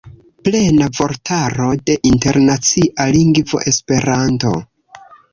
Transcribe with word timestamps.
Plena 0.47 0.85
vortaro 0.99 1.67
de 1.89 1.95
internacia 2.11 3.05
lingvo 3.17 3.61
Esperanto. 3.73 4.55